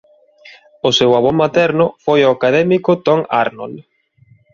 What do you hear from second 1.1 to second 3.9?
avó materno foi o académico Tom Arnold.